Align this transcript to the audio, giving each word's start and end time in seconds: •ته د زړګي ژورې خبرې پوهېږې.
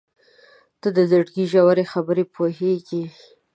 •ته 0.81 0.87
د 0.97 0.97
زړګي 1.09 1.45
ژورې 1.51 1.85
خبرې 1.93 2.23
پوهېږې. 2.35 3.03